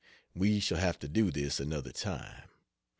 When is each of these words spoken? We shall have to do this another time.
We 0.33 0.59
shall 0.59 0.79
have 0.79 0.97
to 1.01 1.07
do 1.07 1.29
this 1.29 1.59
another 1.59 1.91
time. 1.91 2.49